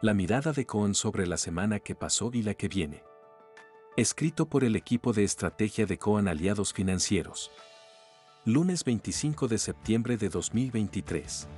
La 0.00 0.14
mirada 0.14 0.52
de 0.52 0.64
Cohen 0.64 0.94
sobre 0.94 1.26
la 1.26 1.36
semana 1.36 1.80
que 1.80 1.96
pasó 1.96 2.30
y 2.32 2.42
la 2.42 2.54
que 2.54 2.68
viene. 2.68 3.02
Escrito 3.96 4.48
por 4.48 4.62
el 4.62 4.76
equipo 4.76 5.12
de 5.12 5.24
estrategia 5.24 5.86
de 5.86 5.98
Cohen 5.98 6.28
Aliados 6.28 6.72
Financieros. 6.72 7.50
Lunes 8.44 8.84
25 8.84 9.48
de 9.48 9.58
septiembre 9.58 10.16
de 10.16 10.28
2023. 10.28 11.48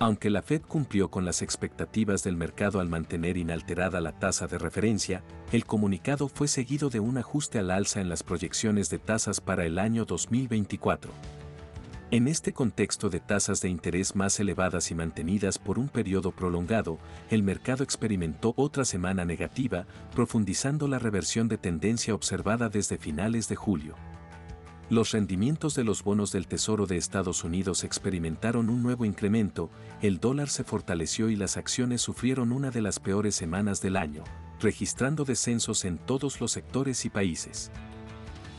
Aunque 0.00 0.28
la 0.28 0.42
Fed 0.42 0.62
cumplió 0.62 1.08
con 1.08 1.24
las 1.24 1.40
expectativas 1.40 2.24
del 2.24 2.36
mercado 2.36 2.80
al 2.80 2.88
mantener 2.88 3.36
inalterada 3.36 4.00
la 4.00 4.18
tasa 4.18 4.48
de 4.48 4.58
referencia, 4.58 5.22
el 5.52 5.64
comunicado 5.66 6.26
fue 6.26 6.48
seguido 6.48 6.90
de 6.90 6.98
un 6.98 7.16
ajuste 7.16 7.60
al 7.60 7.70
alza 7.70 8.00
en 8.00 8.08
las 8.08 8.24
proyecciones 8.24 8.90
de 8.90 8.98
tasas 8.98 9.40
para 9.40 9.64
el 9.66 9.78
año 9.78 10.04
2024. 10.04 11.12
En 12.12 12.28
este 12.28 12.52
contexto 12.52 13.08
de 13.08 13.20
tasas 13.20 13.62
de 13.62 13.70
interés 13.70 14.14
más 14.14 14.38
elevadas 14.38 14.90
y 14.90 14.94
mantenidas 14.94 15.58
por 15.58 15.78
un 15.78 15.88
periodo 15.88 16.30
prolongado, 16.30 16.98
el 17.30 17.42
mercado 17.42 17.82
experimentó 17.82 18.52
otra 18.58 18.84
semana 18.84 19.24
negativa, 19.24 19.86
profundizando 20.14 20.88
la 20.88 20.98
reversión 20.98 21.48
de 21.48 21.56
tendencia 21.56 22.14
observada 22.14 22.68
desde 22.68 22.98
finales 22.98 23.48
de 23.48 23.56
julio. 23.56 23.94
Los 24.90 25.12
rendimientos 25.12 25.74
de 25.74 25.84
los 25.84 26.04
bonos 26.04 26.32
del 26.32 26.48
Tesoro 26.48 26.84
de 26.84 26.98
Estados 26.98 27.44
Unidos 27.44 27.82
experimentaron 27.82 28.68
un 28.68 28.82
nuevo 28.82 29.06
incremento, 29.06 29.70
el 30.02 30.20
dólar 30.20 30.50
se 30.50 30.64
fortaleció 30.64 31.30
y 31.30 31.36
las 31.36 31.56
acciones 31.56 32.02
sufrieron 32.02 32.52
una 32.52 32.70
de 32.70 32.82
las 32.82 33.00
peores 33.00 33.34
semanas 33.34 33.80
del 33.80 33.96
año, 33.96 34.22
registrando 34.60 35.24
descensos 35.24 35.86
en 35.86 35.96
todos 35.96 36.42
los 36.42 36.52
sectores 36.52 37.06
y 37.06 37.08
países. 37.08 37.70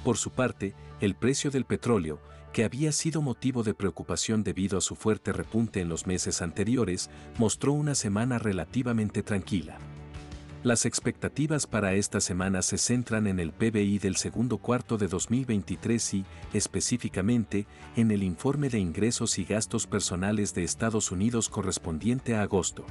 Por 0.03 0.17
su 0.17 0.31
parte, 0.31 0.73
el 0.99 1.15
precio 1.15 1.49
del 1.49 1.65
petróleo, 1.65 2.19
que 2.51 2.65
había 2.65 2.91
sido 2.91 3.21
motivo 3.21 3.63
de 3.63 3.73
preocupación 3.73 4.43
debido 4.43 4.77
a 4.77 4.81
su 4.81 4.95
fuerte 4.95 5.31
repunte 5.33 5.79
en 5.79 5.89
los 5.89 6.05
meses 6.05 6.41
anteriores, 6.41 7.09
mostró 7.37 7.73
una 7.73 7.95
semana 7.95 8.37
relativamente 8.37 9.23
tranquila. 9.23 9.77
Las 10.61 10.85
expectativas 10.85 11.67
para 11.67 11.93
esta 11.93 12.21
semana 12.21 12.61
se 12.61 12.77
centran 12.77 13.27
en 13.27 13.39
el 13.39 13.51
PBI 13.51 13.99
del 13.99 14.15
segundo 14.15 14.59
cuarto 14.59 14.97
de 14.97 15.07
2023 15.07 16.13
y, 16.13 16.25
específicamente, 16.53 17.65
en 17.97 18.11
el 18.11 18.23
informe 18.23 18.69
de 18.69 18.79
ingresos 18.79 19.39
y 19.39 19.43
gastos 19.43 19.87
personales 19.87 20.53
de 20.53 20.63
Estados 20.63 21.11
Unidos 21.11 21.49
correspondiente 21.49 22.35
a 22.35 22.43
agosto. 22.43 22.85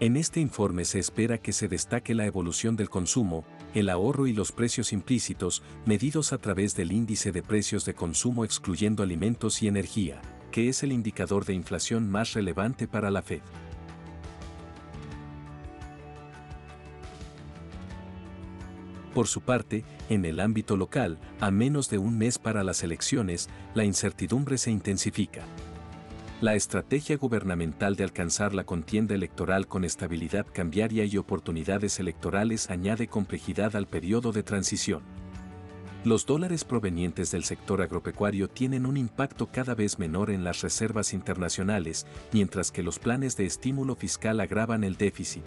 En 0.00 0.16
este 0.16 0.40
informe 0.40 0.84
se 0.84 0.98
espera 0.98 1.38
que 1.38 1.52
se 1.52 1.68
destaque 1.68 2.16
la 2.16 2.26
evolución 2.26 2.74
del 2.74 2.90
consumo, 2.90 3.44
el 3.74 3.88
ahorro 3.88 4.26
y 4.26 4.32
los 4.32 4.52
precios 4.52 4.92
implícitos, 4.92 5.62
medidos 5.86 6.32
a 6.32 6.38
través 6.38 6.76
del 6.76 6.92
índice 6.92 7.32
de 7.32 7.42
precios 7.42 7.84
de 7.84 7.94
consumo 7.94 8.44
excluyendo 8.44 9.02
alimentos 9.02 9.62
y 9.62 9.68
energía, 9.68 10.20
que 10.50 10.68
es 10.68 10.82
el 10.82 10.92
indicador 10.92 11.44
de 11.44 11.54
inflación 11.54 12.10
más 12.10 12.34
relevante 12.34 12.86
para 12.86 13.10
la 13.10 13.22
Fed. 13.22 13.40
Por 19.14 19.28
su 19.28 19.42
parte, 19.42 19.84
en 20.08 20.24
el 20.24 20.40
ámbito 20.40 20.76
local, 20.76 21.18
a 21.40 21.50
menos 21.50 21.90
de 21.90 21.98
un 21.98 22.16
mes 22.16 22.38
para 22.38 22.64
las 22.64 22.82
elecciones, 22.82 23.50
la 23.74 23.84
incertidumbre 23.84 24.56
se 24.56 24.70
intensifica. 24.70 25.44
La 26.42 26.56
estrategia 26.56 27.16
gubernamental 27.16 27.94
de 27.94 28.02
alcanzar 28.02 28.52
la 28.52 28.64
contienda 28.64 29.14
electoral 29.14 29.68
con 29.68 29.84
estabilidad 29.84 30.44
cambiaria 30.52 31.04
y 31.04 31.16
oportunidades 31.16 32.00
electorales 32.00 32.68
añade 32.68 33.06
complejidad 33.06 33.76
al 33.76 33.86
periodo 33.86 34.32
de 34.32 34.42
transición. 34.42 35.02
Los 36.02 36.26
dólares 36.26 36.64
provenientes 36.64 37.30
del 37.30 37.44
sector 37.44 37.80
agropecuario 37.80 38.48
tienen 38.48 38.86
un 38.86 38.96
impacto 38.96 39.52
cada 39.52 39.76
vez 39.76 40.00
menor 40.00 40.30
en 40.30 40.42
las 40.42 40.62
reservas 40.62 41.12
internacionales, 41.12 42.08
mientras 42.32 42.72
que 42.72 42.82
los 42.82 42.98
planes 42.98 43.36
de 43.36 43.46
estímulo 43.46 43.94
fiscal 43.94 44.40
agravan 44.40 44.82
el 44.82 44.96
déficit. 44.96 45.44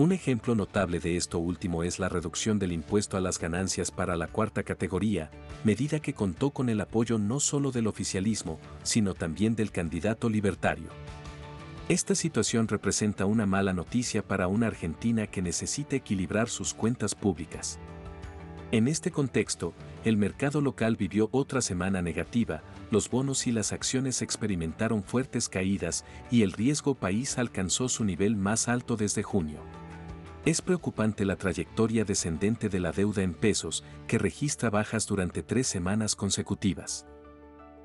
Un 0.00 0.12
ejemplo 0.12 0.54
notable 0.54 0.98
de 0.98 1.18
esto 1.18 1.38
último 1.38 1.82
es 1.82 1.98
la 1.98 2.08
reducción 2.08 2.58
del 2.58 2.72
impuesto 2.72 3.18
a 3.18 3.20
las 3.20 3.38
ganancias 3.38 3.90
para 3.90 4.16
la 4.16 4.28
cuarta 4.28 4.62
categoría, 4.62 5.30
medida 5.62 6.00
que 6.00 6.14
contó 6.14 6.52
con 6.52 6.70
el 6.70 6.80
apoyo 6.80 7.18
no 7.18 7.38
solo 7.38 7.70
del 7.70 7.86
oficialismo, 7.86 8.58
sino 8.82 9.12
también 9.12 9.56
del 9.56 9.72
candidato 9.72 10.30
libertario. 10.30 10.88
Esta 11.90 12.14
situación 12.14 12.66
representa 12.66 13.26
una 13.26 13.44
mala 13.44 13.74
noticia 13.74 14.26
para 14.26 14.48
una 14.48 14.68
Argentina 14.68 15.26
que 15.26 15.42
necesita 15.42 15.96
equilibrar 15.96 16.48
sus 16.48 16.72
cuentas 16.72 17.14
públicas. 17.14 17.78
En 18.72 18.88
este 18.88 19.10
contexto, 19.10 19.74
el 20.06 20.16
mercado 20.16 20.62
local 20.62 20.96
vivió 20.96 21.28
otra 21.30 21.60
semana 21.60 22.00
negativa, 22.00 22.62
los 22.90 23.10
bonos 23.10 23.46
y 23.46 23.52
las 23.52 23.74
acciones 23.74 24.22
experimentaron 24.22 25.02
fuertes 25.02 25.50
caídas 25.50 26.06
y 26.30 26.40
el 26.40 26.52
riesgo 26.52 26.94
país 26.94 27.36
alcanzó 27.36 27.90
su 27.90 28.02
nivel 28.02 28.34
más 28.34 28.66
alto 28.66 28.96
desde 28.96 29.22
junio. 29.22 29.60
Es 30.46 30.62
preocupante 30.62 31.26
la 31.26 31.36
trayectoria 31.36 32.04
descendente 32.04 32.70
de 32.70 32.80
la 32.80 32.92
deuda 32.92 33.22
en 33.22 33.34
pesos, 33.34 33.84
que 34.06 34.16
registra 34.16 34.70
bajas 34.70 35.06
durante 35.06 35.42
tres 35.42 35.66
semanas 35.66 36.16
consecutivas. 36.16 37.06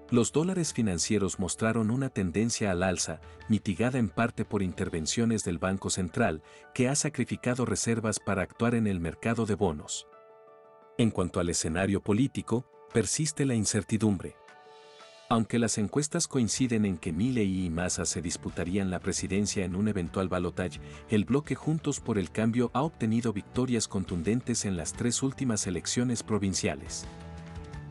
Los 0.09 0.31
dólares 0.31 0.71
financieros 0.71 1.37
mostraron 1.39 1.91
una 1.91 2.09
tendencia 2.09 2.71
al 2.71 2.83
alza, 2.83 3.19
mitigada 3.49 3.97
en 3.99 4.07
parte 4.07 4.45
por 4.45 4.61
intervenciones 4.61 5.43
del 5.43 5.57
Banco 5.57 5.89
Central, 5.89 6.43
que 6.73 6.87
ha 6.87 6.95
sacrificado 6.95 7.65
reservas 7.65 8.19
para 8.19 8.43
actuar 8.43 8.75
en 8.75 8.87
el 8.87 9.01
mercado 9.01 9.45
de 9.45 9.55
bonos. 9.55 10.07
En 10.97 11.11
cuanto 11.11 11.41
al 11.41 11.49
escenario 11.49 12.01
político, 12.01 12.65
persiste 12.93 13.45
la 13.45 13.55
incertidumbre. 13.55 14.35
Aunque 15.27 15.57
las 15.57 15.79
encuestas 15.79 16.27
coinciden 16.27 16.85
en 16.85 16.97
que 16.97 17.11
Milley 17.11 17.65
y 17.65 17.69
Massa 17.71 18.05
se 18.05 18.21
disputarían 18.21 18.91
la 18.91 18.99
presidencia 18.99 19.65
en 19.65 19.75
un 19.75 19.87
eventual 19.87 20.29
balotaje, 20.29 20.79
el 21.09 21.25
bloque 21.25 21.55
Juntos 21.55 21.99
por 21.99 22.19
el 22.19 22.29
Cambio 22.29 22.69
ha 22.73 22.83
obtenido 22.83 23.33
victorias 23.33 23.87
contundentes 23.87 24.65
en 24.65 24.77
las 24.77 24.93
tres 24.93 25.23
últimas 25.23 25.65
elecciones 25.65 26.21
provinciales. 26.21 27.07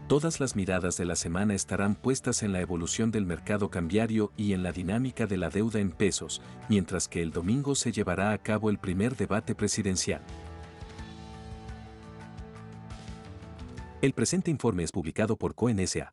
Todas 0.06 0.39
las 0.39 0.55
miradas 0.55 0.97
de 0.97 1.06
la 1.06 1.17
semana 1.17 1.55
estarán 1.55 1.97
puestas 1.97 2.44
en 2.44 2.53
la 2.53 2.61
evolución 2.61 3.11
del 3.11 3.27
mercado 3.27 3.69
cambiario 3.69 4.31
y 4.37 4.53
en 4.53 4.62
la 4.62 4.71
dinámica 4.71 5.27
de 5.27 5.37
la 5.37 5.50
deuda 5.50 5.81
en 5.81 5.91
pesos, 5.91 6.41
mientras 6.69 7.09
que 7.09 7.21
el 7.21 7.33
domingo 7.33 7.75
se 7.75 7.91
llevará 7.91 8.33
a 8.33 8.39
cabo 8.39 8.71
el 8.71 8.78
primer 8.78 9.17
debate 9.17 9.56
presidencial. 9.56 10.21
El 14.03 14.12
presente 14.12 14.53
informe 14.53 14.84
es 14.84 14.93
publicado 14.93 15.37
por 15.37 15.55
CONSA. 15.56 16.12